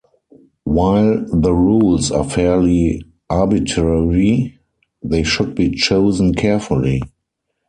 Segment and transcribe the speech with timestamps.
[0.63, 4.57] While the rules are fairly arbitrary,
[5.03, 7.03] they should be chosen carefully.